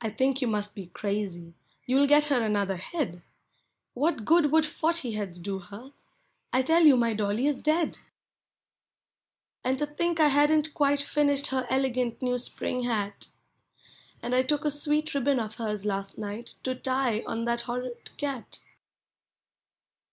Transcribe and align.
I 0.00 0.10
think 0.10 0.40
you 0.40 0.46
must 0.46 0.76
be 0.76 0.86
crazy— 0.86 1.54
you 1.86 1.96
*11 1.96 2.06
get 2.08 2.24
her 2.26 2.40
another 2.40 2.76
head! 2.76 3.20
What 3.92 4.24
good 4.24 4.52
would 4.52 4.64
forty 4.64 5.14
heads 5.14 5.40
do 5.40 5.58
her? 5.58 5.92
I 6.52 6.62
tell 6.62 6.84
you 6.84 6.96
my 6.96 7.14
dolly 7.14 7.48
is 7.48 7.60
dead! 7.60 7.98
And 9.64 9.76
to 9.80 9.86
think 9.86 10.20
I 10.20 10.28
hadn't 10.28 10.72
quite 10.72 11.02
finished 11.02 11.48
her 11.48 11.66
elegant 11.68 12.22
new 12.22 12.38
spring 12.38 12.84
hat! 12.84 13.26
And 14.22 14.36
I 14.36 14.44
took 14.44 14.64
a 14.64 14.70
sweet 14.70 15.12
ribbon 15.14 15.40
of 15.40 15.56
hers 15.56 15.84
last 15.84 16.16
night 16.16 16.54
to 16.62 16.72
tie 16.76 17.24
on 17.26 17.42
that 17.42 17.62
horrid 17.62 18.16
cat! 18.16 18.60